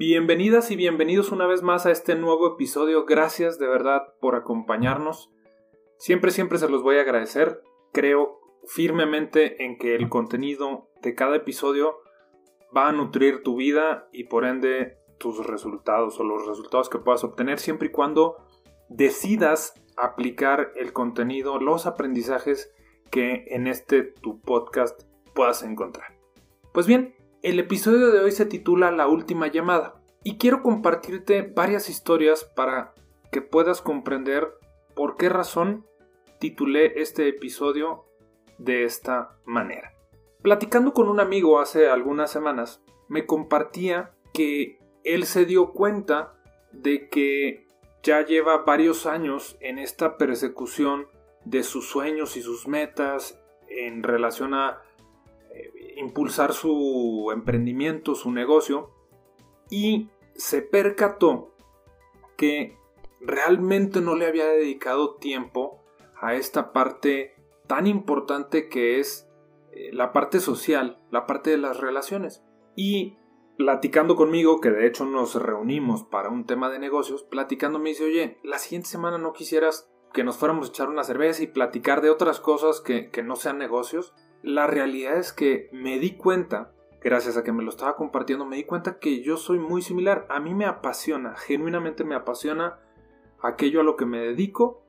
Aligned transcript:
Bienvenidas 0.00 0.70
y 0.70 0.76
bienvenidos 0.76 1.30
una 1.30 1.46
vez 1.46 1.62
más 1.62 1.84
a 1.84 1.90
este 1.90 2.14
nuevo 2.14 2.54
episodio. 2.54 3.04
Gracias 3.04 3.58
de 3.58 3.68
verdad 3.68 4.14
por 4.18 4.34
acompañarnos. 4.34 5.30
Siempre, 5.98 6.30
siempre 6.30 6.56
se 6.56 6.70
los 6.70 6.82
voy 6.82 6.96
a 6.96 7.02
agradecer. 7.02 7.60
Creo 7.92 8.40
firmemente 8.66 9.62
en 9.62 9.76
que 9.76 9.94
el 9.94 10.08
contenido 10.08 10.88
de 11.02 11.14
cada 11.14 11.36
episodio 11.36 11.98
va 12.74 12.88
a 12.88 12.92
nutrir 12.92 13.42
tu 13.42 13.56
vida 13.56 14.08
y 14.10 14.24
por 14.24 14.46
ende 14.46 14.96
tus 15.18 15.46
resultados 15.46 16.18
o 16.18 16.24
los 16.24 16.46
resultados 16.46 16.88
que 16.88 16.98
puedas 16.98 17.22
obtener 17.22 17.58
siempre 17.58 17.88
y 17.88 17.92
cuando 17.92 18.38
decidas 18.88 19.74
aplicar 19.98 20.72
el 20.76 20.94
contenido, 20.94 21.58
los 21.60 21.84
aprendizajes 21.84 22.72
que 23.10 23.44
en 23.48 23.66
este 23.66 24.04
tu 24.04 24.40
podcast 24.40 25.02
puedas 25.34 25.62
encontrar. 25.62 26.18
Pues 26.72 26.86
bien, 26.86 27.19
el 27.42 27.58
episodio 27.58 28.10
de 28.10 28.20
hoy 28.20 28.32
se 28.32 28.44
titula 28.44 28.90
La 28.90 29.08
última 29.08 29.46
llamada 29.46 29.94
y 30.22 30.36
quiero 30.36 30.62
compartirte 30.62 31.42
varias 31.42 31.88
historias 31.88 32.44
para 32.44 32.94
que 33.32 33.40
puedas 33.40 33.80
comprender 33.80 34.52
por 34.94 35.16
qué 35.16 35.30
razón 35.30 35.86
titulé 36.38 37.00
este 37.00 37.28
episodio 37.28 38.04
de 38.58 38.84
esta 38.84 39.38
manera. 39.44 39.94
Platicando 40.42 40.92
con 40.92 41.08
un 41.08 41.20
amigo 41.20 41.60
hace 41.60 41.88
algunas 41.88 42.30
semanas, 42.30 42.82
me 43.08 43.24
compartía 43.24 44.12
que 44.34 44.78
él 45.04 45.24
se 45.24 45.46
dio 45.46 45.72
cuenta 45.72 46.34
de 46.72 47.08
que 47.08 47.66
ya 48.02 48.24
lleva 48.24 48.64
varios 48.64 49.06
años 49.06 49.56
en 49.60 49.78
esta 49.78 50.18
persecución 50.18 51.08
de 51.44 51.62
sus 51.62 51.88
sueños 51.88 52.36
y 52.36 52.42
sus 52.42 52.68
metas 52.68 53.40
en 53.68 54.02
relación 54.02 54.52
a 54.52 54.82
impulsar 56.00 56.52
su 56.52 57.30
emprendimiento, 57.32 58.14
su 58.14 58.32
negocio, 58.32 58.90
y 59.70 60.08
se 60.34 60.62
percató 60.62 61.54
que 62.36 62.76
realmente 63.20 64.00
no 64.00 64.16
le 64.16 64.26
había 64.26 64.46
dedicado 64.46 65.16
tiempo 65.16 65.80
a 66.20 66.34
esta 66.34 66.72
parte 66.72 67.34
tan 67.66 67.86
importante 67.86 68.68
que 68.68 68.98
es 68.98 69.28
eh, 69.72 69.90
la 69.92 70.12
parte 70.12 70.40
social, 70.40 70.98
la 71.10 71.26
parte 71.26 71.50
de 71.50 71.58
las 71.58 71.78
relaciones. 71.78 72.42
Y 72.74 73.16
platicando 73.56 74.16
conmigo, 74.16 74.60
que 74.60 74.70
de 74.70 74.86
hecho 74.86 75.04
nos 75.04 75.34
reunimos 75.34 76.02
para 76.02 76.30
un 76.30 76.46
tema 76.46 76.70
de 76.70 76.78
negocios, 76.78 77.22
platicando 77.22 77.78
me 77.78 77.90
dice, 77.90 78.04
oye, 78.04 78.38
la 78.42 78.58
siguiente 78.58 78.88
semana 78.88 79.18
no 79.18 79.32
quisieras 79.32 79.90
que 80.12 80.24
nos 80.24 80.38
fuéramos 80.38 80.66
a 80.66 80.70
echar 80.70 80.88
una 80.88 81.04
cerveza 81.04 81.42
y 81.42 81.46
platicar 81.46 82.00
de 82.00 82.10
otras 82.10 82.40
cosas 82.40 82.80
que, 82.80 83.10
que 83.10 83.22
no 83.22 83.36
sean 83.36 83.58
negocios. 83.58 84.14
La 84.42 84.66
realidad 84.66 85.18
es 85.18 85.32
que 85.32 85.68
me 85.72 85.98
di 85.98 86.16
cuenta, 86.16 86.72
gracias 87.02 87.36
a 87.36 87.44
que 87.44 87.52
me 87.52 87.62
lo 87.62 87.70
estaba 87.70 87.96
compartiendo, 87.96 88.46
me 88.46 88.56
di 88.56 88.64
cuenta 88.64 88.98
que 88.98 89.22
yo 89.22 89.36
soy 89.36 89.58
muy 89.58 89.82
similar. 89.82 90.26
A 90.30 90.40
mí 90.40 90.54
me 90.54 90.66
apasiona, 90.66 91.36
genuinamente 91.36 92.04
me 92.04 92.14
apasiona 92.14 92.78
aquello 93.42 93.80
a 93.80 93.84
lo 93.84 93.96
que 93.96 94.06
me 94.06 94.20
dedico. 94.20 94.84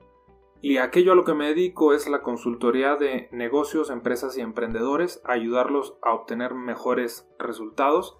Y 0.64 0.78
aquello 0.78 1.14
a 1.14 1.16
lo 1.16 1.24
que 1.24 1.34
me 1.34 1.48
dedico 1.48 1.92
es 1.92 2.08
la 2.08 2.22
consultoría 2.22 2.96
de 2.96 3.30
negocios, 3.31 3.90
empresas 3.90 4.38
y 4.38 4.42
emprendedores, 4.42 5.20
ayudarlos 5.25 5.96
a 6.04 6.14
obtener 6.14 6.54
mejores 6.54 7.28
resultados. 7.40 8.20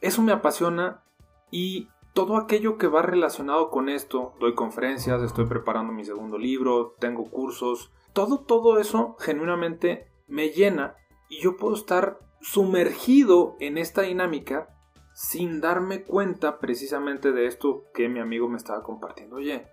Eso 0.00 0.22
me 0.22 0.32
apasiona 0.32 1.04
y 1.52 1.88
todo 2.14 2.36
aquello 2.36 2.78
que 2.78 2.88
va 2.88 3.02
relacionado 3.02 3.70
con 3.70 3.88
esto, 3.88 4.34
doy 4.40 4.54
conferencias, 4.54 5.22
estoy 5.22 5.46
preparando 5.46 5.92
mi 5.92 6.04
segundo 6.04 6.36
libro, 6.36 6.94
tengo 6.98 7.30
cursos, 7.30 7.92
todo, 8.12 8.40
todo 8.40 8.78
eso 8.78 9.16
genuinamente 9.20 10.11
me 10.26 10.50
llena 10.50 10.96
y 11.28 11.40
yo 11.40 11.56
puedo 11.56 11.74
estar 11.74 12.18
sumergido 12.42 13.56
en 13.60 13.78
esta 13.78 14.02
dinámica 14.02 14.68
sin 15.14 15.60
darme 15.60 16.02
cuenta 16.02 16.58
precisamente 16.58 17.32
de 17.32 17.46
esto 17.46 17.84
que 17.94 18.08
mi 18.08 18.20
amigo 18.20 18.48
me 18.48 18.56
estaba 18.56 18.82
compartiendo. 18.82 19.36
Oye, 19.36 19.66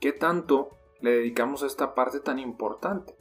¿qué 0.00 0.12
tanto 0.12 0.70
le 1.00 1.12
dedicamos 1.12 1.62
a 1.62 1.66
esta 1.66 1.94
parte 1.94 2.20
tan 2.20 2.38
importante? 2.38 3.16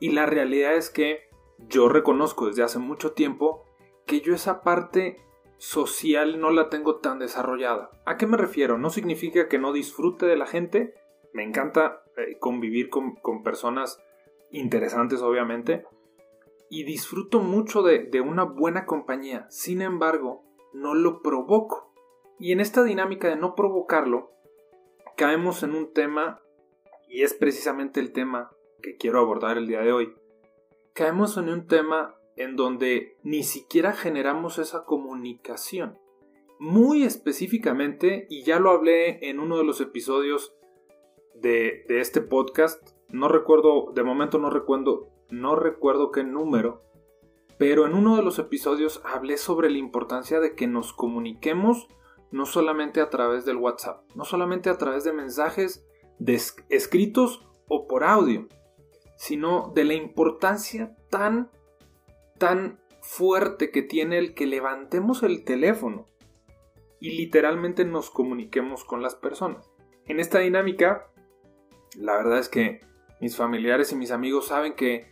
Y 0.00 0.10
la 0.10 0.26
realidad 0.26 0.74
es 0.74 0.90
que 0.90 1.28
yo 1.58 1.88
reconozco 1.88 2.46
desde 2.46 2.62
hace 2.62 2.78
mucho 2.78 3.12
tiempo 3.12 3.64
que 4.06 4.20
yo 4.20 4.34
esa 4.34 4.62
parte 4.62 5.16
social 5.58 6.40
no 6.40 6.50
la 6.50 6.70
tengo 6.70 6.96
tan 6.96 7.18
desarrollada. 7.18 7.90
¿A 8.04 8.16
qué 8.16 8.26
me 8.26 8.36
refiero? 8.36 8.78
No 8.78 8.90
significa 8.90 9.48
que 9.48 9.58
no 9.58 9.72
disfrute 9.72 10.26
de 10.26 10.36
la 10.36 10.46
gente. 10.46 10.94
Me 11.32 11.44
encanta 11.44 12.02
eh, 12.16 12.36
convivir 12.38 12.90
con, 12.90 13.14
con 13.14 13.42
personas 13.42 14.02
interesantes, 14.50 15.22
obviamente 15.22 15.86
y 16.72 16.84
disfruto 16.84 17.40
mucho 17.40 17.82
de, 17.82 18.22
una 18.22 18.44
buena 18.44 18.86
compañía. 18.86 19.44
Sin 19.50 19.82
embargo, 19.82 20.42
no 20.72 20.94
lo 20.94 21.20
provoco. 21.20 21.92
Y 22.38 22.52
en 22.52 22.60
esta 22.60 22.82
dinámica 22.82 23.28
de 23.28 23.36
no 23.36 23.54
provocarlo, 23.54 24.32
caemos 25.14 25.62
en 25.64 25.74
un 25.74 25.92
tema, 25.92 26.40
y 27.10 27.24
es 27.24 27.34
precisamente 27.34 28.00
el 28.00 28.14
tema 28.14 28.52
que 28.80 28.96
quiero 28.96 29.20
abordar 29.20 29.58
el 29.58 29.66
día 29.66 29.82
de 29.82 29.92
hoy. 29.92 30.14
Caemos 30.94 31.36
en 31.36 31.50
un 31.50 31.66
tema 31.66 32.16
en 32.36 32.56
donde 32.56 33.18
ni 33.22 33.42
siquiera 33.42 33.92
generamos 33.92 34.56
esa 34.56 34.86
comunicación. 34.86 35.98
Muy 36.58 37.02
específicamente, 37.02 38.26
y 38.30 38.44
ya 38.44 38.58
lo 38.58 38.70
hablé 38.70 39.28
en 39.28 39.40
uno 39.40 39.58
de 39.58 39.64
los 39.64 39.82
episodios 39.82 40.54
de, 41.34 41.84
de 41.86 42.00
este 42.00 42.22
podcast, 42.22 42.96
no 43.10 43.28
recuerdo, 43.28 43.92
de 43.92 44.04
momento 44.04 44.38
no 44.38 44.48
recuerdo, 44.48 45.11
no 45.32 45.56
recuerdo 45.56 46.12
qué 46.12 46.24
número, 46.24 46.82
pero 47.58 47.86
en 47.86 47.94
uno 47.94 48.16
de 48.16 48.22
los 48.22 48.38
episodios 48.38 49.00
hablé 49.04 49.38
sobre 49.38 49.70
la 49.70 49.78
importancia 49.78 50.40
de 50.40 50.54
que 50.54 50.66
nos 50.66 50.92
comuniquemos 50.92 51.88
no 52.30 52.44
solamente 52.44 53.00
a 53.00 53.08
través 53.08 53.44
del 53.44 53.56
WhatsApp, 53.56 54.04
no 54.14 54.24
solamente 54.24 54.68
a 54.68 54.76
través 54.76 55.04
de 55.04 55.12
mensajes 55.12 55.86
escritos 56.68 57.46
o 57.68 57.88
por 57.88 58.04
audio, 58.04 58.46
sino 59.16 59.72
de 59.74 59.84
la 59.84 59.94
importancia 59.94 60.96
tan, 61.08 61.50
tan 62.38 62.78
fuerte 63.00 63.70
que 63.70 63.82
tiene 63.82 64.18
el 64.18 64.34
que 64.34 64.46
levantemos 64.46 65.22
el 65.22 65.44
teléfono 65.44 66.06
y 67.00 67.12
literalmente 67.12 67.84
nos 67.84 68.10
comuniquemos 68.10 68.84
con 68.84 69.02
las 69.02 69.14
personas. 69.14 69.70
En 70.04 70.20
esta 70.20 70.40
dinámica, 70.40 71.10
la 71.96 72.16
verdad 72.16 72.38
es 72.38 72.48
que 72.48 72.80
mis 73.20 73.36
familiares 73.36 73.92
y 73.92 73.96
mis 73.96 74.10
amigos 74.10 74.48
saben 74.48 74.74
que 74.74 75.11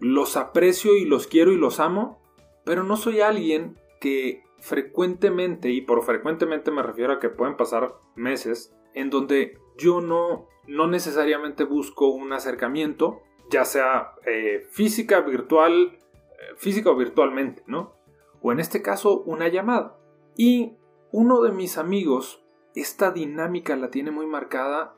los 0.00 0.36
aprecio 0.36 0.96
y 0.96 1.04
los 1.04 1.26
quiero 1.26 1.52
y 1.52 1.56
los 1.56 1.80
amo, 1.80 2.20
pero 2.64 2.82
no 2.84 2.96
soy 2.96 3.20
alguien 3.20 3.78
que 4.00 4.44
frecuentemente, 4.58 5.70
y 5.70 5.80
por 5.80 6.02
frecuentemente 6.02 6.70
me 6.70 6.82
refiero 6.82 7.14
a 7.14 7.18
que 7.18 7.28
pueden 7.28 7.56
pasar 7.56 7.94
meses, 8.14 8.74
en 8.94 9.10
donde 9.10 9.58
yo 9.76 10.00
no, 10.00 10.48
no 10.66 10.86
necesariamente 10.86 11.64
busco 11.64 12.08
un 12.08 12.32
acercamiento, 12.32 13.20
ya 13.50 13.64
sea 13.64 14.14
eh, 14.26 14.66
física, 14.70 15.20
virtual, 15.20 15.98
eh, 15.98 16.54
física 16.56 16.90
o 16.90 16.96
virtualmente, 16.96 17.62
¿no? 17.66 17.94
O 18.42 18.52
en 18.52 18.60
este 18.60 18.82
caso, 18.82 19.22
una 19.22 19.48
llamada. 19.48 19.96
Y 20.36 20.76
uno 21.10 21.42
de 21.42 21.52
mis 21.52 21.78
amigos, 21.78 22.44
esta 22.74 23.10
dinámica 23.10 23.76
la 23.76 23.90
tiene 23.90 24.10
muy 24.10 24.26
marcada 24.26 24.94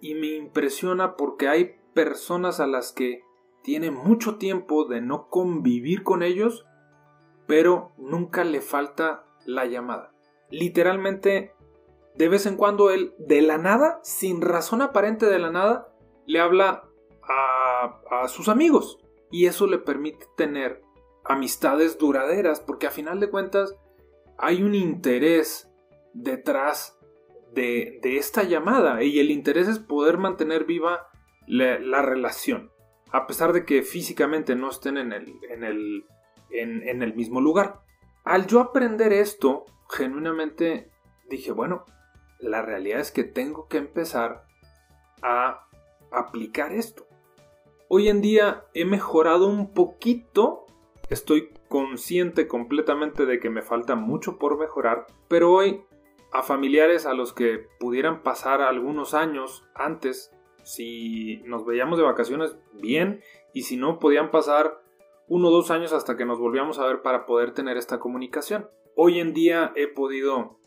y 0.00 0.14
me 0.14 0.34
impresiona 0.34 1.16
porque 1.16 1.48
hay 1.48 1.76
personas 1.94 2.60
a 2.60 2.66
las 2.66 2.92
que 2.92 3.22
tiene 3.62 3.90
mucho 3.90 4.36
tiempo 4.36 4.84
de 4.84 5.00
no 5.00 5.28
convivir 5.28 6.02
con 6.02 6.22
ellos, 6.22 6.66
pero 7.46 7.92
nunca 7.96 8.44
le 8.44 8.60
falta 8.60 9.24
la 9.46 9.66
llamada. 9.66 10.12
Literalmente, 10.50 11.54
de 12.16 12.28
vez 12.28 12.46
en 12.46 12.56
cuando 12.56 12.90
él, 12.90 13.14
de 13.18 13.40
la 13.42 13.58
nada, 13.58 14.00
sin 14.02 14.40
razón 14.40 14.82
aparente 14.82 15.26
de 15.26 15.38
la 15.38 15.50
nada, 15.50 15.88
le 16.26 16.40
habla 16.40 16.88
a, 17.22 18.28
sus 18.28 18.48
amigos. 18.48 18.98
Y 19.30 19.46
eso 19.46 19.66
le 19.66 19.78
permite 19.78 20.26
tener 20.36 20.82
amistades 21.24 21.98
duraderas, 21.98 22.60
porque 22.60 22.86
a 22.86 22.90
final 22.90 23.20
de 23.20 23.30
cuentas 23.30 23.76
hay 24.38 24.62
un 24.62 24.74
interés 24.74 25.70
detrás 26.12 26.98
de, 27.52 28.00
esta 28.02 28.42
llamada, 28.42 29.02
y 29.02 29.20
el 29.20 29.30
interés 29.30 29.68
es 29.68 29.78
poder 29.78 30.18
mantener 30.18 30.64
viva 30.64 31.08
la 31.46 32.02
relación. 32.02 32.71
A 33.12 33.26
pesar 33.26 33.52
de 33.52 33.64
que 33.64 33.82
físicamente 33.82 34.56
no 34.56 34.70
estén 34.70 34.96
en 34.96 35.12
el, 35.12 35.38
en 35.50 35.64
el, 35.64 36.06
en 36.50 37.02
el 37.02 37.14
mismo 37.14 37.40
lugar. 37.40 37.80
Al 38.24 38.46
yo 38.46 38.60
aprender 38.60 39.12
esto, 39.12 39.64
genuinamente 39.88 40.90
dije, 41.28 41.52
bueno, 41.52 41.84
la 42.38 42.62
realidad 42.62 43.00
es 43.00 43.12
que 43.12 43.24
tengo 43.24 43.68
que 43.68 43.78
empezar 43.78 44.44
a 45.22 45.66
aplicar 46.10 46.72
esto. 46.72 47.06
Hoy 47.88 48.08
en 48.08 48.20
día 48.20 48.64
he 48.74 48.84
mejorado 48.84 49.46
un 49.46 49.72
poquito, 49.72 50.66
estoy 51.10 51.52
consciente 51.68 52.48
completamente 52.48 53.26
de 53.26 53.38
que 53.38 53.50
me 53.50 53.62
falta 53.62 53.96
mucho 53.96 54.38
por 54.38 54.58
mejorar, 54.58 55.06
pero 55.28 55.52
hoy 55.52 55.84
a 56.32 56.42
familiares 56.42 57.06
a 57.06 57.14
los 57.14 57.32
que 57.32 57.66
pudieran 57.78 58.22
pasar 58.22 58.62
algunos 58.62 59.14
años 59.14 59.64
antes, 59.74 60.32
si 60.62 61.38
nos 61.44 61.64
veíamos 61.64 61.98
de 61.98 62.04
vacaciones, 62.04 62.56
bien, 62.72 63.22
y 63.52 63.62
si 63.62 63.76
no, 63.76 63.98
podían 63.98 64.30
pasar 64.30 64.82
uno 65.28 65.48
o 65.48 65.50
dos 65.50 65.70
años 65.70 65.92
hasta 65.92 66.16
que 66.16 66.24
nos 66.24 66.38
volvíamos 66.38 66.78
a 66.78 66.86
ver 66.86 67.02
para 67.02 67.26
poder 67.26 67.52
tener 67.52 67.76
esta 67.76 67.98
comunicación. 67.98 68.68
Hoy 68.96 69.20
en 69.20 69.32
día 69.32 69.72
he 69.76 69.88
podido 69.88 70.58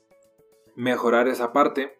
mejorar 0.75 1.27
esa 1.27 1.53
parte 1.53 1.97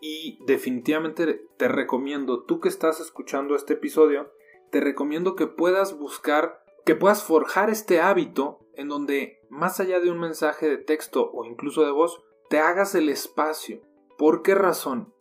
y 0.00 0.38
definitivamente 0.46 1.46
te 1.56 1.68
recomiendo, 1.68 2.42
tú 2.42 2.60
que 2.60 2.68
estás 2.68 3.00
escuchando 3.00 3.54
este 3.54 3.74
episodio, 3.74 4.32
te 4.70 4.80
recomiendo 4.80 5.36
que 5.36 5.46
puedas 5.46 5.96
buscar, 5.98 6.64
que 6.84 6.96
puedas 6.96 7.22
forjar 7.22 7.70
este 7.70 8.00
hábito 8.00 8.58
en 8.74 8.88
donde, 8.88 9.40
más 9.48 9.78
allá 9.78 10.00
de 10.00 10.10
un 10.10 10.18
mensaje 10.18 10.68
de 10.68 10.78
texto 10.78 11.30
o 11.32 11.44
incluso 11.44 11.84
de 11.84 11.92
voz, 11.92 12.22
te 12.48 12.58
hagas 12.58 12.94
el 12.94 13.08
espacio. 13.08 13.80
¿Por 14.18 14.42
qué 14.42 14.54
razón? 14.54 15.11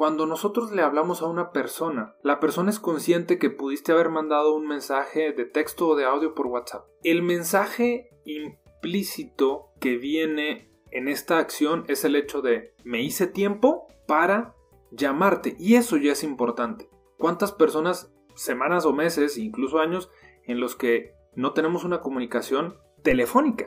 Cuando 0.00 0.24
nosotros 0.24 0.72
le 0.72 0.80
hablamos 0.80 1.20
a 1.20 1.26
una 1.26 1.52
persona, 1.52 2.16
la 2.22 2.40
persona 2.40 2.70
es 2.70 2.80
consciente 2.80 3.38
que 3.38 3.50
pudiste 3.50 3.92
haber 3.92 4.08
mandado 4.08 4.54
un 4.54 4.66
mensaje 4.66 5.32
de 5.32 5.44
texto 5.44 5.88
o 5.88 5.94
de 5.94 6.06
audio 6.06 6.34
por 6.34 6.46
WhatsApp. 6.46 6.86
El 7.04 7.22
mensaje 7.22 8.08
implícito 8.24 9.74
que 9.78 9.98
viene 9.98 10.72
en 10.90 11.06
esta 11.06 11.36
acción 11.36 11.84
es 11.86 12.06
el 12.06 12.16
hecho 12.16 12.40
de 12.40 12.74
me 12.82 13.02
hice 13.02 13.26
tiempo 13.26 13.88
para 14.06 14.54
llamarte 14.90 15.54
y 15.58 15.74
eso 15.74 15.98
ya 15.98 16.12
es 16.12 16.24
importante. 16.24 16.88
¿Cuántas 17.18 17.52
personas, 17.52 18.10
semanas 18.34 18.86
o 18.86 18.94
meses, 18.94 19.36
incluso 19.36 19.80
años, 19.80 20.10
en 20.44 20.60
los 20.60 20.76
que 20.76 21.12
no 21.34 21.52
tenemos 21.52 21.84
una 21.84 22.00
comunicación 22.00 22.78
telefónica? 23.02 23.66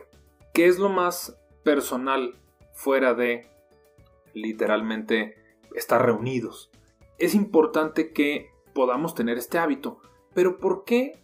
¿Qué 0.51 0.65
es 0.65 0.79
lo 0.79 0.89
más 0.89 1.39
personal 1.63 2.41
fuera 2.73 3.13
de 3.13 3.51
literalmente 4.33 5.42
estar 5.75 6.05
reunidos? 6.05 6.71
Es 7.17 7.35
importante 7.35 8.11
que 8.11 8.51
podamos 8.73 9.15
tener 9.15 9.37
este 9.37 9.57
hábito, 9.57 9.99
pero 10.33 10.57
¿por 10.57 10.83
qué 10.83 11.19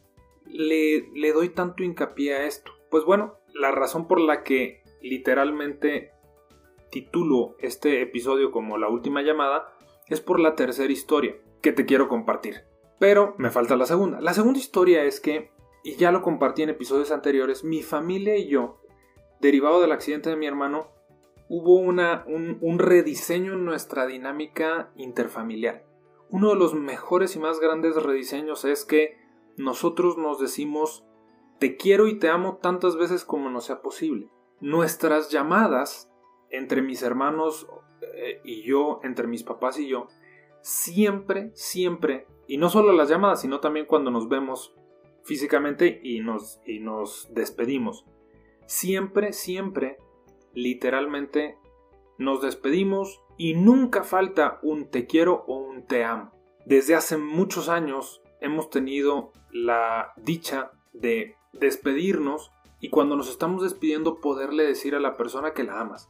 le, 0.46 1.10
le 1.14 1.34
doy 1.34 1.50
tanto 1.50 1.84
hincapié 1.84 2.36
a 2.36 2.46
esto? 2.46 2.72
Pues 2.90 3.04
bueno, 3.04 3.36
la 3.54 3.72
razón 3.72 4.08
por 4.08 4.20
la 4.20 4.44
que 4.44 4.84
literalmente 5.02 6.12
titulo 6.90 7.56
este 7.60 8.02
episodio 8.02 8.52
como 8.52 8.78
la 8.78 8.90
última 8.90 9.22
llamada 9.22 9.74
es 10.08 10.22
por 10.22 10.40
la 10.40 10.56
tercera 10.56 10.92
historia 10.92 11.36
que 11.62 11.72
te 11.72 11.86
quiero 11.86 12.08
compartir. 12.08 12.64
Pero 13.00 13.36
me 13.38 13.50
falta 13.50 13.76
la 13.76 13.86
segunda. 13.86 14.20
La 14.22 14.34
segunda 14.34 14.60
historia 14.60 15.04
es 15.04 15.20
que, 15.20 15.52
y 15.84 15.96
ya 15.96 16.12
lo 16.12 16.22
compartí 16.22 16.64
en 16.64 16.70
episodios 16.70 17.12
anteriores, 17.12 17.64
mi 17.64 17.82
familia 17.82 18.36
y 18.36 18.48
yo, 18.48 18.82
derivado 19.40 19.82
del 19.82 19.92
accidente 19.92 20.30
de 20.30 20.36
mi 20.36 20.48
hermano, 20.48 20.88
hubo 21.50 21.76
una, 21.76 22.24
un, 22.28 22.80
rediseño 22.80 23.54
en 23.54 23.66
nuestra 23.66 24.06
dinámica 24.06 24.92
interfamiliar. 24.96 25.84
Uno 26.30 26.50
de 26.50 26.56
los 26.56 26.76
mejores 26.76 27.36
y 27.36 27.40
más 27.40 27.60
grandes 27.60 27.96
rediseños 27.96 28.64
es 28.64 28.86
que 28.86 29.18
nosotros 29.58 30.18
nos 30.18 30.40
decimos 30.40 31.04
te 31.60 31.76
quiero 31.76 32.08
y 32.08 32.18
te 32.18 32.30
amo 32.30 32.58
tantas 32.62 32.96
veces 32.96 33.26
como 33.26 33.50
no 33.50 33.60
sea 33.60 33.82
posible. 33.82 34.30
Nuestras 34.62 35.30
llamadas 35.30 36.10
entre 36.52 36.82
mis 36.82 37.02
hermanos 37.02 37.68
eh, 38.16 38.40
y 38.46 38.62
yo, 38.64 39.02
entre 39.04 39.28
mis 39.28 39.44
papás 39.44 39.78
y 39.80 39.88
yo, 39.88 40.08
siempre, 40.62 41.52
siempre, 41.54 42.28
y 42.48 42.58
no 42.58 42.70
solo 42.70 42.94
las 42.94 43.10
llamadas, 43.10 43.42
sino 43.42 43.60
también 43.60 43.88
cuando 43.88 44.12
nos 44.12 44.30
vemos 44.30 44.74
físicamente 45.24 46.00
y 46.04 46.22
nos, 46.22 46.62
y 46.66 46.80
nos 46.80 47.28
despedimos, 47.34 48.06
siempre, 48.66 49.34
siempre, 49.34 49.98
literalmente, 50.54 51.58
nos 52.18 52.42
despedimos 52.42 53.22
y 53.38 53.54
nunca 53.54 54.04
falta 54.04 54.60
un 54.62 54.90
te 54.90 55.08
quiero 55.08 55.46
o 55.48 55.58
un 55.58 55.86
te 55.86 56.04
amo. 56.04 56.32
Desde 56.66 56.96
hace 56.96 57.18
muchos 57.18 57.70
años 57.70 58.22
hemos 58.42 58.70
tenido 58.70 59.32
la 59.52 60.14
dicha 60.18 60.72
de 60.94 61.36
despedirnos 61.54 62.52
y 62.80 62.90
cuando 62.90 63.16
nos 63.16 63.30
estamos 63.30 63.64
despidiendo 63.64 64.20
poderle 64.20 64.66
decir 64.66 64.96
a 64.96 65.00
la 65.00 65.16
persona 65.16 65.54
que 65.54 65.64
la 65.64 65.80
amas. 65.80 66.10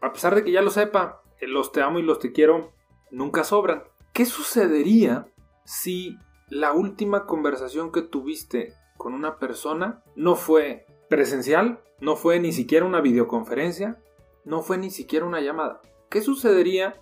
A 0.00 0.12
pesar 0.12 0.34
de 0.34 0.44
que 0.44 0.52
ya 0.52 0.62
lo 0.62 0.70
sepa, 0.70 1.22
los 1.40 1.72
te 1.72 1.82
amo 1.82 1.98
y 1.98 2.02
los 2.02 2.18
te 2.18 2.32
quiero 2.32 2.72
nunca 3.10 3.44
sobran. 3.44 3.84
¿Qué 4.12 4.24
sucedería 4.26 5.26
si 5.64 6.16
la 6.48 6.72
última 6.72 7.26
conversación 7.26 7.92
que 7.92 8.02
tuviste 8.02 8.72
con 8.96 9.14
una 9.14 9.38
persona 9.38 10.02
no 10.14 10.36
fue 10.36 10.85
presencial, 11.08 11.80
no 12.00 12.16
fue 12.16 12.40
ni 12.40 12.52
siquiera 12.52 12.86
una 12.86 13.00
videoconferencia, 13.00 14.02
no 14.44 14.62
fue 14.62 14.78
ni 14.78 14.90
siquiera 14.90 15.26
una 15.26 15.40
llamada? 15.40 15.80
¿Qué 16.08 16.20
sucedería 16.20 17.00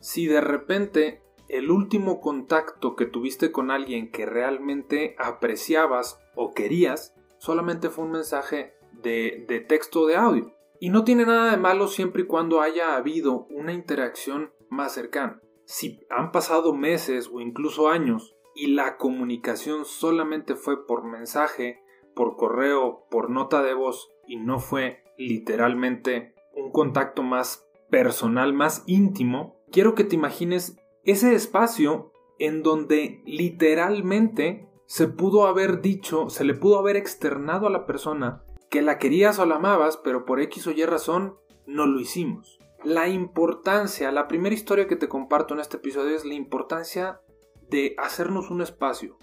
si 0.00 0.26
de 0.26 0.40
repente 0.40 1.22
el 1.50 1.70
último 1.70 2.20
contacto 2.20 2.94
que 2.94 3.06
tuviste 3.06 3.50
con 3.50 3.70
alguien 3.70 4.12
que 4.12 4.24
realmente 4.24 5.16
apreciabas 5.18 6.20
o 6.36 6.54
querías 6.54 7.14
solamente 7.38 7.90
fue 7.90 8.04
un 8.04 8.12
mensaje 8.12 8.74
de, 8.92 9.44
de 9.48 9.60
texto 9.60 10.06
de 10.06 10.16
audio. 10.16 10.54
Y 10.78 10.90
no 10.90 11.04
tiene 11.04 11.26
nada 11.26 11.50
de 11.50 11.56
malo 11.56 11.88
siempre 11.88 12.22
y 12.22 12.26
cuando 12.26 12.60
haya 12.60 12.94
habido 12.94 13.46
una 13.50 13.72
interacción 13.72 14.52
más 14.68 14.92
cercana. 14.92 15.40
Si 15.64 16.00
han 16.08 16.32
pasado 16.32 16.72
meses 16.72 17.28
o 17.32 17.40
incluso 17.40 17.88
años 17.88 18.34
y 18.54 18.68
la 18.68 18.96
comunicación 18.96 19.84
solamente 19.84 20.54
fue 20.54 20.86
por 20.86 21.04
mensaje, 21.04 21.82
por 22.14 22.36
correo, 22.36 23.06
por 23.10 23.30
nota 23.30 23.62
de 23.62 23.74
voz 23.74 24.10
y 24.26 24.36
no 24.36 24.58
fue 24.58 25.02
literalmente 25.16 26.34
un 26.54 26.72
contacto 26.72 27.22
más 27.22 27.66
personal, 27.90 28.52
más 28.52 28.84
íntimo, 28.86 29.56
quiero 29.70 29.94
que 29.94 30.04
te 30.04 30.14
imagines 30.14 30.76
ese 31.04 31.34
espacio 31.34 32.12
en 32.38 32.62
donde 32.62 33.22
literalmente 33.26 34.68
se 34.86 35.08
pudo 35.08 35.46
haber 35.46 35.80
dicho, 35.80 36.30
se 36.30 36.44
le 36.44 36.54
pudo 36.54 36.78
haber 36.78 36.96
externado 36.96 37.66
a 37.66 37.70
la 37.70 37.86
persona 37.86 38.42
que 38.70 38.82
la 38.82 38.98
querías 38.98 39.38
o 39.38 39.46
la 39.46 39.56
amabas, 39.56 39.96
pero 39.96 40.24
por 40.24 40.40
X 40.40 40.66
o 40.66 40.70
Y 40.70 40.84
razón 40.84 41.36
no 41.66 41.86
lo 41.86 42.00
hicimos. 42.00 42.58
La 42.82 43.08
importancia, 43.08 44.10
la 44.10 44.26
primera 44.26 44.54
historia 44.54 44.86
que 44.86 44.96
te 44.96 45.08
comparto 45.08 45.54
en 45.54 45.60
este 45.60 45.76
episodio 45.76 46.16
es 46.16 46.24
la 46.24 46.34
importancia 46.34 47.20
de 47.68 47.94
hacernos 47.98 48.50
un 48.50 48.62
espacio, 48.62 49.18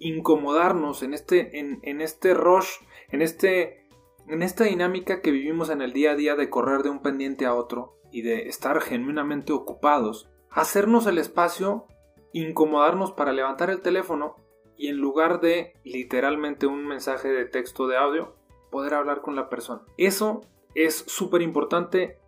incomodarnos 0.00 1.04
en 1.04 1.14
este, 1.14 1.60
en, 1.60 2.00
este 2.00 2.34
rush, 2.34 2.78
en, 3.10 3.22
este, 3.22 3.86
en 4.26 4.42
esta 4.42 4.64
dinámica 4.64 5.20
que 5.20 5.30
vivimos 5.30 5.70
en 5.70 5.82
el 5.82 5.92
día 5.92 6.12
a 6.12 6.16
día 6.16 6.34
de 6.34 6.50
correr 6.50 6.82
de 6.82 6.90
un 6.90 7.02
pendiente 7.02 7.46
a 7.46 7.54
otro 7.54 7.96
y 8.10 8.22
de 8.22 8.48
estar 8.48 8.80
genuinamente 8.80 9.52
ocupados 9.52 10.30
hacernos 10.50 11.06
el 11.06 11.18
espacio, 11.18 11.86
incomodarnos 12.32 13.12
para 13.12 13.32
levantar 13.32 13.70
el 13.70 13.80
teléfono 13.80 14.36
y 14.76 14.88
en 14.88 14.96
lugar 14.96 15.40
de 15.40 15.74
literalmente 15.84 16.66
un 16.66 16.86
mensaje 16.86 17.28
de 17.28 17.44
texto 17.44 17.86
de 17.86 17.96
audio, 17.96 18.34
poder 18.70 18.94
hablar 18.94 19.20
con 19.20 19.36
la 19.36 19.48
persona. 19.48 19.82
Eso 19.96 20.42
es 20.74 20.96
súper 21.06 21.42
importante, 21.42 22.18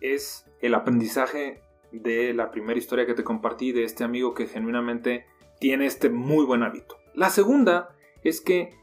es 0.00 0.46
el 0.60 0.74
aprendizaje 0.74 1.60
de 1.92 2.34
la 2.34 2.50
primera 2.50 2.78
historia 2.78 3.06
que 3.06 3.14
te 3.14 3.24
compartí 3.24 3.72
de 3.72 3.84
este 3.84 4.04
amigo 4.04 4.34
que 4.34 4.46
genuinamente 4.46 5.26
tiene 5.58 5.86
este 5.86 6.08
muy 6.08 6.44
buen 6.44 6.62
hábito. 6.62 6.97
La 7.14 7.30
segunda 7.30 7.96
es 8.22 8.40
que 8.40 8.76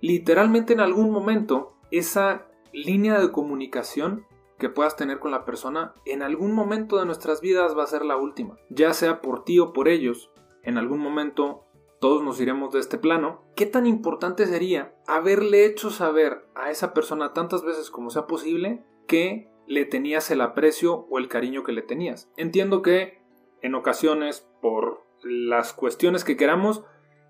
literalmente 0.00 0.72
en 0.72 0.80
algún 0.80 1.10
momento 1.10 1.74
esa 1.90 2.46
línea 2.72 3.20
de 3.20 3.32
comunicación 3.32 4.26
que 4.58 4.68
puedas 4.68 4.96
tener 4.96 5.18
con 5.18 5.30
la 5.30 5.44
persona 5.44 5.94
en 6.06 6.22
algún 6.22 6.52
momento 6.52 6.98
de 6.98 7.06
nuestras 7.06 7.40
vidas 7.40 7.76
va 7.76 7.84
a 7.84 7.88
ser 7.88 8.04
la 8.04 8.16
última, 8.16 8.56
ya 8.70 8.94
sea 8.94 9.20
por 9.20 9.44
ti 9.44 9.58
o 9.58 9.72
por 9.72 9.88
ellos. 9.88 10.30
En 10.62 10.78
algún 10.78 11.00
momento 11.00 11.64
todos 12.00 12.22
nos 12.22 12.40
iremos 12.40 12.72
de 12.72 12.80
este 12.80 12.98
plano. 12.98 13.42
¿Qué 13.54 13.66
tan 13.66 13.86
importante 13.86 14.46
sería 14.46 14.94
haberle 15.06 15.66
hecho 15.66 15.90
saber 15.90 16.46
a 16.54 16.70
esa 16.70 16.94
persona 16.94 17.32
tantas 17.32 17.64
veces 17.64 17.90
como 17.90 18.10
sea 18.10 18.26
posible 18.26 18.84
que 19.06 19.50
le 19.66 19.84
tenías 19.84 20.30
el 20.30 20.40
aprecio 20.40 21.06
o 21.10 21.18
el 21.18 21.28
cariño 21.28 21.62
que 21.62 21.72
le 21.72 21.82
tenías? 21.82 22.28
Entiendo 22.36 22.82
que 22.82 23.22
en 23.62 23.74
ocasiones 23.74 24.48
por 24.60 25.04
las 25.22 25.72
cuestiones 25.72 26.24
que 26.24 26.36
queramos 26.36 26.84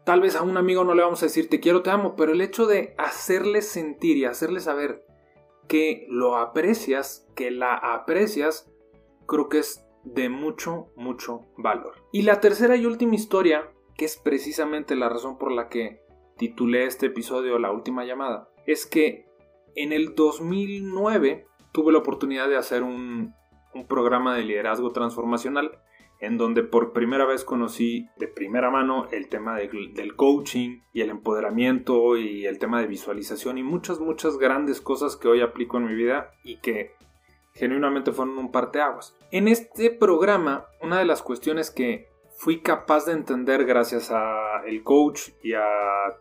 Tal 0.04 0.20
vez 0.20 0.36
a 0.36 0.42
un 0.42 0.56
amigo 0.56 0.84
no 0.84 0.94
le 0.94 1.02
vamos 1.02 1.22
a 1.22 1.26
decir 1.26 1.48
te 1.48 1.60
quiero, 1.60 1.82
te 1.82 1.90
amo, 1.90 2.16
pero 2.16 2.32
el 2.32 2.40
hecho 2.40 2.66
de 2.66 2.94
hacerle 2.98 3.62
sentir 3.62 4.16
y 4.16 4.24
hacerle 4.24 4.60
saber 4.60 5.06
que 5.68 6.06
lo 6.08 6.36
aprecias, 6.36 7.28
que 7.36 7.50
la 7.50 7.74
aprecias, 7.74 8.70
creo 9.26 9.48
que 9.48 9.58
es 9.58 9.84
de 10.04 10.28
mucho, 10.28 10.88
mucho 10.96 11.46
valor. 11.56 11.94
Y 12.12 12.22
la 12.22 12.40
tercera 12.40 12.76
y 12.76 12.86
última 12.86 13.14
historia 13.14 13.70
que 13.96 14.04
es 14.04 14.16
precisamente 14.16 14.96
la 14.96 15.08
razón 15.08 15.38
por 15.38 15.52
la 15.52 15.68
que 15.68 16.02
titulé 16.36 16.86
este 16.86 17.06
episodio 17.06 17.58
La 17.58 17.70
última 17.70 18.04
llamada, 18.04 18.48
es 18.66 18.86
que 18.86 19.26
en 19.74 19.92
el 19.92 20.14
2009 20.14 21.46
tuve 21.72 21.92
la 21.92 21.98
oportunidad 21.98 22.48
de 22.48 22.56
hacer 22.56 22.82
un, 22.82 23.34
un 23.74 23.86
programa 23.86 24.34
de 24.34 24.42
liderazgo 24.42 24.90
transformacional 24.90 25.78
en 26.22 26.38
donde 26.38 26.62
por 26.62 26.92
primera 26.92 27.26
vez 27.26 27.44
conocí 27.44 28.08
de 28.16 28.28
primera 28.28 28.70
mano 28.70 29.08
el 29.10 29.28
tema 29.28 29.56
del 29.56 30.14
coaching 30.14 30.80
y 30.92 31.00
el 31.00 31.10
empoderamiento 31.10 32.16
y 32.16 32.46
el 32.46 32.60
tema 32.60 32.80
de 32.80 32.86
visualización 32.86 33.58
y 33.58 33.64
muchas, 33.64 33.98
muchas 33.98 34.38
grandes 34.38 34.80
cosas 34.80 35.16
que 35.16 35.26
hoy 35.26 35.40
aplico 35.40 35.78
en 35.78 35.86
mi 35.86 35.94
vida 35.94 36.30
y 36.44 36.58
que 36.58 36.94
genuinamente 37.54 38.12
fueron 38.12 38.38
un 38.38 38.52
parteaguas. 38.52 39.18
En 39.32 39.48
este 39.48 39.90
programa, 39.90 40.66
una 40.80 41.00
de 41.00 41.06
las 41.06 41.22
cuestiones 41.22 41.72
que 41.72 42.08
fui 42.36 42.62
capaz 42.62 43.06
de 43.06 43.12
entender 43.12 43.64
gracias 43.64 44.12
a 44.12 44.62
el 44.64 44.84
coach 44.84 45.30
y 45.42 45.54
a 45.54 45.64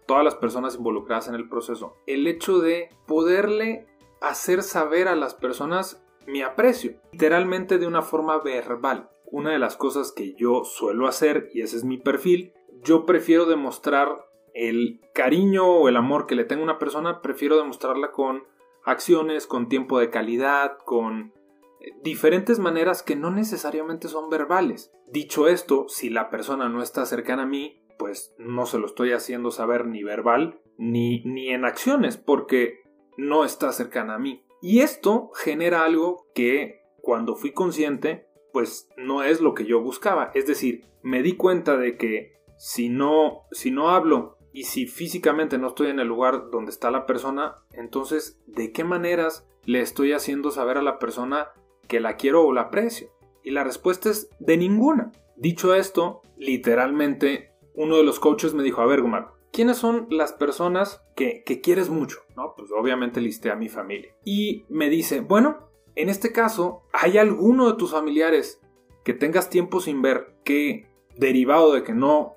todas 0.07 0.23
las 0.23 0.35
personas 0.35 0.75
involucradas 0.75 1.27
en 1.27 1.35
el 1.35 1.47
proceso, 1.47 1.95
el 2.07 2.25
hecho 2.25 2.57
de 2.57 2.89
poderle 3.05 3.85
hacer 4.19 4.63
saber 4.63 5.07
a 5.07 5.15
las 5.15 5.35
personas 5.35 6.03
mi 6.25 6.41
aprecio, 6.41 6.95
literalmente 7.11 7.77
de 7.77 7.85
una 7.85 8.01
forma 8.01 8.39
verbal 8.39 9.11
una 9.31 9.51
de 9.51 9.59
las 9.59 9.77
cosas 9.77 10.11
que 10.11 10.33
yo 10.35 10.63
suelo 10.63 11.07
hacer, 11.07 11.49
y 11.53 11.61
ese 11.61 11.77
es 11.77 11.83
mi 11.83 11.97
perfil, 11.97 12.53
yo 12.83 13.05
prefiero 13.05 13.45
demostrar 13.45 14.25
el 14.53 15.01
cariño 15.13 15.65
o 15.65 15.87
el 15.87 15.97
amor 15.97 16.27
que 16.27 16.35
le 16.35 16.43
tengo 16.43 16.61
a 16.61 16.65
una 16.65 16.79
persona, 16.79 17.21
prefiero 17.21 17.57
demostrarla 17.57 18.11
con 18.11 18.43
acciones, 18.83 19.47
con 19.47 19.69
tiempo 19.69 19.99
de 19.99 20.09
calidad, 20.09 20.77
con 20.85 21.33
eh, 21.79 21.91
diferentes 22.03 22.59
maneras 22.59 23.03
que 23.03 23.15
no 23.15 23.31
necesariamente 23.31 24.07
son 24.07 24.29
verbales. 24.29 24.91
Dicho 25.07 25.47
esto, 25.47 25.85
si 25.87 26.09
la 26.09 26.29
persona 26.29 26.69
no 26.69 26.81
está 26.81 27.05
cercana 27.05 27.43
a 27.43 27.47
mí, 27.47 27.83
pues 27.97 28.35
no 28.37 28.65
se 28.65 28.79
lo 28.79 28.87
estoy 28.87 29.11
haciendo 29.11 29.51
saber 29.51 29.85
ni 29.85 30.03
verbal 30.03 30.59
ni, 30.77 31.23
ni 31.23 31.49
en 31.49 31.65
acciones, 31.65 32.17
porque 32.17 32.79
no 33.17 33.45
está 33.45 33.71
cercana 33.71 34.15
a 34.15 34.19
mí. 34.19 34.43
Y 34.61 34.79
esto 34.79 35.29
genera 35.35 35.83
algo 35.83 36.27
que 36.33 36.81
cuando 37.01 37.35
fui 37.35 37.51
consciente 37.51 38.27
pues 38.51 38.89
no 38.97 39.23
es 39.23 39.41
lo 39.41 39.53
que 39.53 39.65
yo 39.65 39.81
buscaba. 39.81 40.31
Es 40.33 40.47
decir, 40.47 40.85
me 41.01 41.21
di 41.23 41.35
cuenta 41.35 41.77
de 41.77 41.97
que 41.97 42.41
si 42.57 42.89
no, 42.89 43.43
si 43.51 43.71
no 43.71 43.89
hablo 43.89 44.37
y 44.53 44.63
si 44.63 44.85
físicamente 44.85 45.57
no 45.57 45.67
estoy 45.67 45.89
en 45.89 45.99
el 45.99 46.07
lugar 46.07 46.49
donde 46.51 46.71
está 46.71 46.91
la 46.91 47.05
persona, 47.05 47.55
entonces, 47.73 48.39
¿de 48.47 48.71
qué 48.71 48.83
maneras 48.83 49.47
le 49.65 49.81
estoy 49.81 50.13
haciendo 50.13 50.51
saber 50.51 50.77
a 50.77 50.83
la 50.83 50.99
persona 50.99 51.49
que 51.87 51.99
la 51.99 52.17
quiero 52.17 52.45
o 52.45 52.53
la 52.53 52.61
aprecio? 52.61 53.09
Y 53.43 53.51
la 53.51 53.63
respuesta 53.63 54.09
es 54.09 54.29
de 54.39 54.57
ninguna. 54.57 55.11
Dicho 55.35 55.73
esto, 55.73 56.21
literalmente, 56.37 57.53
uno 57.73 57.97
de 57.97 58.03
los 58.03 58.19
coaches 58.19 58.53
me 58.53 58.63
dijo, 58.63 58.81
a 58.81 58.85
ver, 58.85 59.01
Gumar, 59.01 59.29
¿quiénes 59.51 59.77
son 59.77 60.07
las 60.11 60.33
personas 60.33 61.01
que, 61.15 61.43
que 61.43 61.61
quieres 61.61 61.89
mucho? 61.89 62.19
No, 62.35 62.53
pues 62.55 62.69
obviamente 62.71 63.21
listé 63.21 63.49
a 63.49 63.55
mi 63.55 63.69
familia. 63.69 64.13
Y 64.23 64.65
me 64.69 64.89
dice, 64.89 65.21
bueno, 65.21 65.70
en 65.95 66.09
este 66.09 66.31
caso, 66.31 66.83
¿hay 66.93 67.17
alguno 67.17 67.69
de 67.69 67.77
tus 67.77 67.91
familiares 67.91 68.61
que 69.03 69.13
tengas 69.13 69.49
tiempo 69.49 69.81
sin 69.81 70.01
ver 70.01 70.35
que 70.43 70.89
derivado 71.17 71.73
de 71.73 71.83
que 71.83 71.93
no 71.93 72.35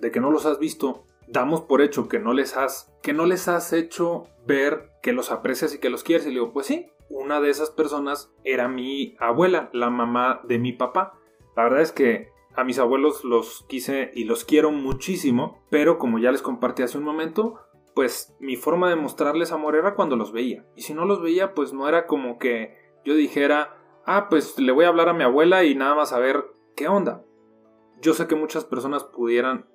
de 0.00 0.10
que 0.10 0.20
no 0.20 0.30
los 0.30 0.46
has 0.46 0.58
visto, 0.58 1.04
damos 1.28 1.60
por 1.60 1.82
hecho 1.82 2.08
que 2.08 2.18
no 2.18 2.32
les 2.32 2.56
has 2.56 2.92
que 3.02 3.12
no 3.12 3.26
les 3.26 3.48
has 3.48 3.72
hecho 3.72 4.24
ver 4.46 4.90
que 5.02 5.12
los 5.12 5.30
aprecias 5.30 5.74
y 5.74 5.78
que 5.78 5.90
los 5.90 6.02
quieres 6.02 6.26
y 6.26 6.30
le 6.30 6.34
digo, 6.34 6.52
pues 6.52 6.66
sí, 6.66 6.90
una 7.08 7.40
de 7.40 7.50
esas 7.50 7.70
personas 7.70 8.32
era 8.44 8.68
mi 8.68 9.16
abuela, 9.18 9.70
la 9.72 9.90
mamá 9.90 10.40
de 10.44 10.58
mi 10.58 10.72
papá. 10.72 11.18
La 11.56 11.64
verdad 11.64 11.82
es 11.82 11.92
que 11.92 12.28
a 12.54 12.64
mis 12.64 12.78
abuelos 12.78 13.24
los 13.24 13.64
quise 13.68 14.10
y 14.14 14.24
los 14.24 14.44
quiero 14.44 14.70
muchísimo, 14.70 15.62
pero 15.70 15.98
como 15.98 16.18
ya 16.18 16.32
les 16.32 16.42
compartí 16.42 16.82
hace 16.82 16.98
un 16.98 17.04
momento, 17.04 17.60
pues 17.94 18.34
mi 18.40 18.56
forma 18.56 18.88
de 18.88 18.96
mostrarles 18.96 19.52
amor 19.52 19.76
era 19.76 19.94
cuando 19.94 20.16
los 20.16 20.32
veía. 20.32 20.64
Y 20.76 20.82
si 20.82 20.94
no 20.94 21.04
los 21.04 21.22
veía, 21.22 21.54
pues 21.54 21.72
no 21.72 21.88
era 21.88 22.06
como 22.06 22.38
que 22.38 22.76
yo 23.04 23.14
dijera, 23.14 23.76
ah, 24.06 24.28
pues 24.28 24.58
le 24.58 24.72
voy 24.72 24.84
a 24.84 24.88
hablar 24.88 25.08
a 25.08 25.14
mi 25.14 25.24
abuela 25.24 25.64
y 25.64 25.74
nada 25.74 25.94
más 25.94 26.12
a 26.12 26.18
ver 26.18 26.44
qué 26.76 26.88
onda. 26.88 27.24
Yo 28.00 28.14
sé 28.14 28.26
que 28.26 28.36
muchas 28.36 28.64
personas 28.64 29.04
pudieran 29.04 29.66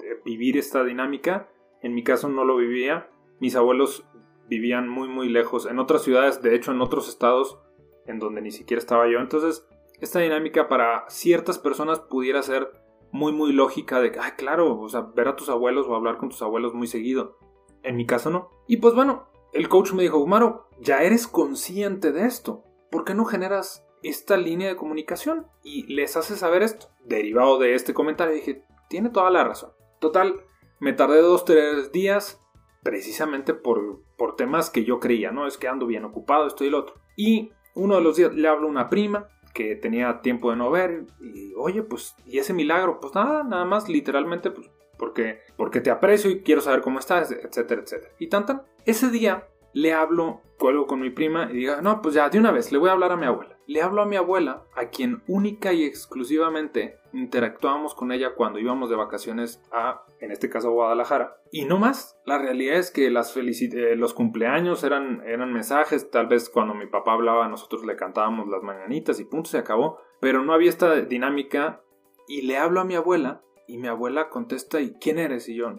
eh, 0.00 0.20
vivir 0.24 0.56
esta 0.56 0.84
dinámica, 0.84 1.48
en 1.82 1.94
mi 1.94 2.02
caso 2.02 2.28
no 2.28 2.44
lo 2.44 2.56
vivía, 2.56 3.10
mis 3.40 3.56
abuelos 3.56 4.04
vivían 4.48 4.88
muy 4.88 5.08
muy 5.08 5.28
lejos, 5.28 5.66
en 5.66 5.78
otras 5.78 6.02
ciudades, 6.02 6.42
de 6.42 6.54
hecho 6.54 6.72
en 6.72 6.80
otros 6.80 7.08
estados 7.08 7.58
en 8.06 8.18
donde 8.18 8.40
ni 8.40 8.50
siquiera 8.50 8.78
estaba 8.78 9.06
yo, 9.10 9.18
entonces 9.18 9.68
esta 10.00 10.20
dinámica 10.20 10.68
para 10.68 11.04
ciertas 11.10 11.58
personas 11.58 12.00
pudiera 12.00 12.42
ser 12.42 12.70
muy 13.10 13.32
muy 13.32 13.52
lógica 13.52 14.00
de 14.00 14.12
ah, 14.20 14.34
claro, 14.36 14.80
o 14.80 14.88
sea, 14.88 15.02
ver 15.14 15.28
a 15.28 15.36
tus 15.36 15.48
abuelos 15.48 15.86
o 15.88 15.94
hablar 15.94 16.18
con 16.18 16.28
tus 16.28 16.42
abuelos 16.42 16.74
muy 16.74 16.86
seguido. 16.86 17.38
En 17.82 17.96
mi 17.96 18.06
caso 18.06 18.30
no. 18.30 18.50
Y 18.66 18.78
pues 18.78 18.94
bueno, 18.94 19.27
el 19.52 19.68
coach 19.68 19.92
me 19.92 20.02
dijo, 20.02 20.18
Gumaro, 20.18 20.68
ya 20.80 21.02
eres 21.02 21.26
consciente 21.26 22.12
de 22.12 22.26
esto. 22.26 22.64
¿Por 22.90 23.04
qué 23.04 23.14
no 23.14 23.24
generas 23.24 23.86
esta 24.02 24.36
línea 24.36 24.68
de 24.68 24.76
comunicación 24.76 25.46
y 25.62 25.92
les 25.92 26.16
haces 26.16 26.38
saber 26.38 26.62
esto? 26.62 26.88
Derivado 27.04 27.58
de 27.58 27.74
este 27.74 27.94
comentario 27.94 28.34
dije, 28.34 28.64
tiene 28.88 29.10
toda 29.10 29.30
la 29.30 29.44
razón. 29.44 29.72
Total, 30.00 30.42
me 30.80 30.92
tardé 30.92 31.20
dos, 31.20 31.44
tres 31.44 31.92
días 31.92 32.40
precisamente 32.82 33.54
por, 33.54 34.02
por 34.16 34.36
temas 34.36 34.70
que 34.70 34.84
yo 34.84 35.00
creía, 35.00 35.30
¿no? 35.30 35.46
Es 35.46 35.58
que 35.58 35.68
ando 35.68 35.86
bien 35.86 36.04
ocupado, 36.04 36.46
esto 36.46 36.64
y 36.64 36.70
lo 36.70 36.78
otro. 36.78 36.94
Y 37.16 37.52
uno 37.74 37.96
de 37.96 38.02
los 38.02 38.16
días 38.16 38.34
le 38.34 38.48
hablo 38.48 38.66
a 38.66 38.70
una 38.70 38.88
prima 38.88 39.28
que 39.54 39.74
tenía 39.74 40.20
tiempo 40.20 40.50
de 40.50 40.56
no 40.56 40.70
ver 40.70 41.06
y, 41.20 41.52
oye, 41.54 41.82
pues, 41.82 42.14
¿y 42.24 42.38
ese 42.38 42.54
milagro? 42.54 43.00
Pues 43.00 43.14
nada, 43.14 43.42
nada 43.42 43.64
más, 43.64 43.88
literalmente, 43.88 44.50
pues, 44.50 44.70
porque, 44.98 45.40
porque 45.56 45.80
te 45.80 45.90
aprecio 45.90 46.30
y 46.30 46.42
quiero 46.42 46.60
saber 46.60 46.80
cómo 46.80 46.98
estás, 46.98 47.30
etcétera, 47.30 47.82
etcétera. 47.82 48.12
Y 48.18 48.28
tanto, 48.28 48.64
ese 48.84 49.10
día 49.10 49.48
le 49.72 49.92
hablo, 49.92 50.42
cuelgo 50.58 50.86
con 50.86 51.00
mi 51.00 51.10
prima 51.10 51.48
y 51.50 51.58
diga, 51.58 51.80
no, 51.82 52.02
pues 52.02 52.14
ya, 52.14 52.28
de 52.28 52.38
una 52.38 52.50
vez, 52.50 52.72
le 52.72 52.78
voy 52.78 52.88
a 52.90 52.92
hablar 52.92 53.12
a 53.12 53.16
mi 53.16 53.26
abuela. 53.26 53.56
Le 53.66 53.82
hablo 53.82 54.02
a 54.02 54.06
mi 54.06 54.16
abuela, 54.16 54.64
a 54.74 54.86
quien 54.86 55.22
única 55.28 55.72
y 55.72 55.84
exclusivamente 55.84 56.98
interactuábamos 57.12 57.94
con 57.94 58.12
ella 58.12 58.34
cuando 58.34 58.58
íbamos 58.58 58.90
de 58.90 58.96
vacaciones 58.96 59.62
a, 59.70 60.04
en 60.20 60.32
este 60.32 60.48
caso, 60.48 60.72
Guadalajara. 60.72 61.36
Y 61.52 61.64
no 61.64 61.78
más, 61.78 62.18
la 62.24 62.38
realidad 62.38 62.76
es 62.76 62.90
que 62.90 63.10
las 63.10 63.36
eh, 63.36 63.94
los 63.96 64.14
cumpleaños 64.14 64.84
eran, 64.84 65.22
eran 65.26 65.52
mensajes, 65.52 66.10
tal 66.10 66.26
vez 66.26 66.48
cuando 66.48 66.74
mi 66.74 66.86
papá 66.86 67.12
hablaba 67.12 67.48
nosotros 67.48 67.84
le 67.84 67.96
cantábamos 67.96 68.48
las 68.48 68.62
mañanitas 68.62 69.20
y 69.20 69.24
punto, 69.24 69.50
se 69.50 69.58
acabó. 69.58 69.98
Pero 70.20 70.42
no 70.42 70.52
había 70.54 70.70
esta 70.70 71.02
dinámica 71.02 71.82
y 72.26 72.42
le 72.42 72.56
hablo 72.56 72.80
a 72.80 72.84
mi 72.84 72.94
abuela 72.94 73.42
y 73.68 73.78
mi 73.78 73.86
abuela 73.86 74.30
contesta, 74.30 74.80
¿y 74.80 74.94
quién 74.94 75.18
eres? 75.18 75.48
Y 75.48 75.54
yo, 75.54 75.72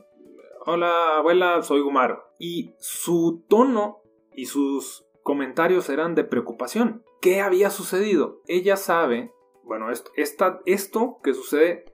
hola 0.65 1.17
abuela, 1.17 1.62
soy 1.63 1.81
Gumaro. 1.81 2.24
Y 2.38 2.75
su 2.77 3.43
tono 3.50 4.01
y 4.34 4.46
sus 4.46 5.05
comentarios 5.24 5.89
eran 5.89 6.15
de 6.15 6.24
preocupación. 6.24 7.03
¿Qué 7.19 7.41
había 7.41 7.69
sucedido? 7.69 8.41
Ella 8.48 8.77
sabe, 8.77 9.34
bueno, 9.63 9.91
esto, 9.91 10.12
esto 10.65 11.17
que 11.22 11.34
sucede 11.34 11.86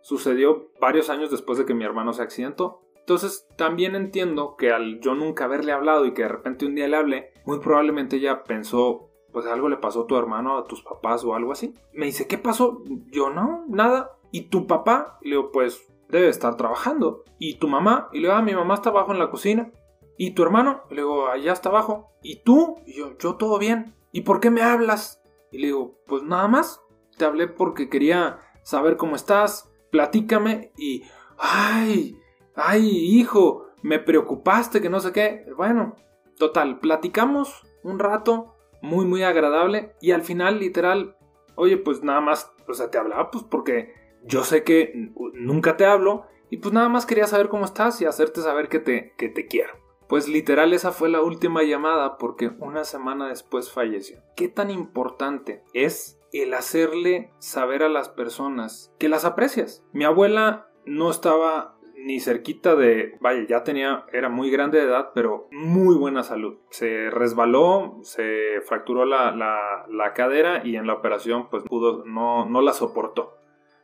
sucedió 0.00 0.70
varios 0.80 1.10
años 1.10 1.30
después 1.30 1.58
de 1.58 1.64
que 1.64 1.74
mi 1.74 1.84
hermano 1.84 2.12
se 2.12 2.22
accidentó. 2.22 2.80
Entonces 2.98 3.46
también 3.56 3.94
entiendo 3.94 4.56
que 4.56 4.72
al 4.72 5.00
yo 5.00 5.14
nunca 5.14 5.44
haberle 5.44 5.72
hablado 5.72 6.06
y 6.06 6.14
que 6.14 6.22
de 6.22 6.28
repente 6.28 6.66
un 6.66 6.74
día 6.74 6.88
le 6.88 6.96
hablé, 6.96 7.32
muy 7.44 7.60
probablemente 7.60 8.16
ella 8.16 8.42
pensó, 8.42 9.10
pues 9.32 9.46
algo 9.46 9.68
le 9.68 9.76
pasó 9.76 10.02
a 10.02 10.06
tu 10.06 10.16
hermano, 10.16 10.56
a 10.56 10.64
tus 10.64 10.82
papás 10.82 11.24
o 11.24 11.34
algo 11.34 11.52
así. 11.52 11.74
Me 11.92 12.06
dice, 12.06 12.26
¿qué 12.26 12.38
pasó? 12.38 12.82
Yo 13.10 13.30
no, 13.30 13.64
nada. 13.68 14.18
¿Y 14.32 14.48
tu 14.48 14.66
papá? 14.66 15.18
Le 15.22 15.36
digo, 15.36 15.52
pues 15.52 15.86
debe 16.08 16.28
estar 16.28 16.56
trabajando. 16.56 17.22
¿Y 17.38 17.58
tu 17.58 17.68
mamá? 17.68 18.08
Y 18.12 18.16
le 18.16 18.22
digo, 18.22 18.32
ah, 18.32 18.42
mi 18.42 18.54
mamá 18.54 18.74
está 18.74 18.90
abajo 18.90 19.12
en 19.12 19.18
la 19.18 19.30
cocina. 19.30 19.70
¿Y 20.16 20.32
tu 20.32 20.42
hermano? 20.42 20.82
le 20.90 20.96
digo, 20.96 21.28
allá 21.28 21.52
está 21.52 21.68
abajo. 21.68 22.10
¿Y 22.22 22.42
tú? 22.42 22.76
Y 22.86 22.94
yo, 22.94 23.16
yo 23.18 23.36
todo 23.36 23.58
bien. 23.58 23.94
¿Y 24.10 24.22
por 24.22 24.40
qué 24.40 24.50
me 24.50 24.62
hablas? 24.62 25.22
Y 25.50 25.58
le 25.58 25.66
digo, 25.68 25.98
pues 26.06 26.22
nada 26.22 26.48
más. 26.48 26.80
Te 27.16 27.26
hablé 27.26 27.46
porque 27.46 27.88
quería 27.88 28.38
saber 28.62 28.96
cómo 28.96 29.16
estás. 29.16 29.70
Platícame. 29.90 30.72
Y, 30.78 31.02
ay, 31.38 32.16
ay, 32.54 32.88
hijo, 32.88 33.66
me 33.82 33.98
preocupaste 33.98 34.80
que 34.80 34.88
no 34.88 35.00
sé 35.00 35.12
qué. 35.12 35.46
Bueno, 35.56 35.96
total, 36.38 36.78
platicamos 36.78 37.62
un 37.82 37.98
rato 37.98 38.54
muy, 38.80 39.04
muy 39.04 39.22
agradable. 39.22 39.94
Y 40.00 40.12
al 40.12 40.22
final, 40.22 40.58
literal, 40.58 41.16
oye, 41.54 41.76
pues 41.76 42.02
nada 42.02 42.20
más, 42.20 42.52
o 42.68 42.74
sea, 42.74 42.90
te 42.90 42.98
hablaba 42.98 43.30
pues 43.30 43.44
porque 43.44 44.01
yo 44.24 44.44
sé 44.44 44.64
que 44.64 45.10
nunca 45.34 45.76
te 45.76 45.86
hablo 45.86 46.26
y 46.50 46.58
pues 46.58 46.74
nada 46.74 46.88
más 46.88 47.06
quería 47.06 47.26
saber 47.26 47.48
cómo 47.48 47.64
estás 47.64 48.00
y 48.00 48.04
hacerte 48.04 48.40
saber 48.40 48.68
que 48.68 48.78
te, 48.78 49.14
que 49.16 49.28
te 49.28 49.46
quiero. 49.46 49.72
Pues 50.08 50.28
literal 50.28 50.74
esa 50.74 50.92
fue 50.92 51.08
la 51.08 51.22
última 51.22 51.62
llamada 51.62 52.18
porque 52.18 52.50
una 52.58 52.84
semana 52.84 53.28
después 53.28 53.72
falleció. 53.72 54.18
¿Qué 54.36 54.48
tan 54.48 54.70
importante 54.70 55.62
es 55.72 56.20
el 56.32 56.52
hacerle 56.52 57.30
saber 57.38 57.82
a 57.82 57.88
las 57.88 58.10
personas 58.10 58.94
que 58.98 59.08
las 59.08 59.24
aprecias? 59.24 59.82
Mi 59.92 60.04
abuela 60.04 60.68
no 60.84 61.10
estaba 61.10 61.78
ni 61.96 62.20
cerquita 62.20 62.74
de, 62.74 63.16
vaya, 63.20 63.46
ya 63.48 63.64
tenía, 63.64 64.04
era 64.12 64.28
muy 64.28 64.50
grande 64.50 64.78
de 64.78 64.84
edad, 64.84 65.12
pero 65.14 65.48
muy 65.52 65.94
buena 65.94 66.22
salud. 66.22 66.58
Se 66.70 67.08
resbaló, 67.10 67.98
se 68.02 68.60
fracturó 68.66 69.06
la, 69.06 69.30
la, 69.34 69.86
la 69.88 70.12
cadera 70.12 70.66
y 70.66 70.76
en 70.76 70.86
la 70.86 70.94
operación 70.94 71.48
pues 71.48 71.64
no, 71.70 72.44
no 72.44 72.60
la 72.60 72.72
soportó 72.72 73.41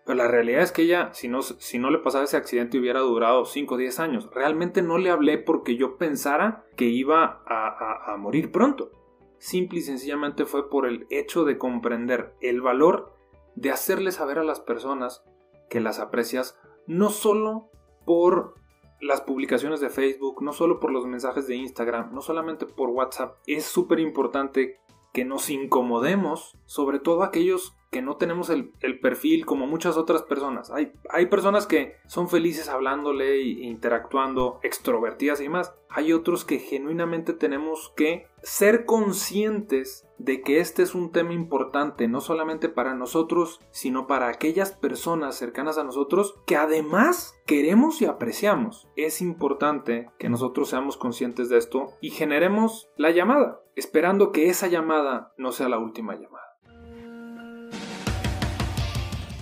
Pero 0.09 0.17
la 0.17 0.29
realidad 0.29 0.62
es 0.62 0.73
que 0.73 0.85
ella, 0.85 1.11
si 1.12 1.29
no, 1.29 1.43
si 1.43 1.79
no 1.79 1.91
le 1.91 1.99
pasaba 1.99 2.25
ese 2.25 2.38
accidente, 2.38 2.79
hubiera 2.79 3.00
durado 3.00 3.45
5 3.45 3.75
o 3.75 3.77
10 3.77 4.00
años. 4.00 4.31
Realmente 4.33 4.81
no 4.81 4.97
le 4.97 5.11
hablé 5.11 5.37
porque 5.37 5.77
yo 5.77 5.99
pensara 5.99 6.65
que 6.77 6.87
iba 6.87 7.43
a, 7.45 8.15
a 8.15 8.17
morir 8.17 8.50
pronto. 8.50 8.91
Simple 9.37 9.81
y 9.81 9.83
sencillamente 9.83 10.47
fue 10.47 10.71
por 10.71 10.87
el 10.87 11.07
hecho 11.11 11.45
de 11.45 11.59
comprender 11.59 12.33
el 12.41 12.62
valor 12.62 13.12
de 13.55 13.71
hacerle 13.71 14.11
saber 14.11 14.38
a 14.38 14.45
las 14.45 14.61
personas 14.61 15.23
que 15.69 15.79
las 15.79 15.99
aprecias 15.99 16.59
no 16.87 17.11
solo 17.11 17.69
por 18.07 18.55
las 19.03 19.21
publicaciones 19.21 19.81
de 19.81 19.91
Facebook, 19.91 20.43
no 20.43 20.55
solo 20.55 20.81
por 20.81 20.91
los 20.91 21.05
mensajes 21.05 21.47
de 21.47 21.57
Instagram, 21.57 22.15
no 22.15 22.23
solamente 22.23 22.65
por 22.65 22.88
WhatsApp. 22.88 23.37
Es 23.47 23.67
súper 23.67 24.00
importante 24.00 24.81
que 25.12 25.27
nos 25.27 25.50
incomodemos, 25.50 26.57
sobre 26.65 26.99
todo 26.99 27.25
aquellos 27.25 27.75
que 27.90 28.02
no 28.02 28.16
tenemos 28.16 28.50
el, 28.50 28.71
perfil 29.00 29.47
como 29.47 29.66
muchas 29.66 29.97
otras 29.97 30.23
personas. 30.23 30.71
Hay, 30.71 30.92
hay, 31.11 31.26
personas 31.26 31.66
que 31.66 31.97
son 32.07 32.28
felices 32.28 32.68
hablándole 32.68 33.37
e 33.37 33.66
interactuando, 33.66 34.61
extrovertidas 34.62 35.40
y 35.40 35.49
más. 35.49 35.75
Hay 35.88 36.12
otros 36.12 36.45
que 36.45 36.59
genuinamente 36.59 37.33
tenemos 37.33 37.92
que 37.97 38.26
ser 38.42 38.85
conscientes 38.85 40.07
de 40.18 40.42
que 40.42 40.61
este 40.61 40.83
es 40.83 40.95
un 40.95 41.12
tema 41.12 41.33
importante, 41.33 42.09
no 42.09 42.21
solamente 42.21 42.68
para 42.68 42.95
nosotros, 42.95 43.61
sino 43.71 44.07
para 44.07 44.28
aquellas 44.28 44.73
personas 44.73 45.37
cercanas 45.37 45.78
a 45.78 45.85
nosotros 45.85 46.35
que 46.47 46.57
además 46.57 47.40
queremos 47.47 48.02
y 48.02 48.07
apreciamos. 48.07 48.88
Es 48.97 49.23
importante 49.23 50.11
que 50.18 50.28
nosotros 50.28 50.68
seamos 50.68 50.97
conscientes 50.97 51.49
de 51.49 51.59
esto 51.59 51.92
y 52.00 52.11
generemos 52.11 52.90
la 52.97 53.11
llamada, 53.11 53.61
esperando 53.76 54.33
que 54.33 54.50
esa 54.50 54.66
llamada 54.66 55.33
no 55.38 55.52
sea 55.52 55.68
la 55.68 55.78
última 55.78 56.14
llamada. 56.14 56.48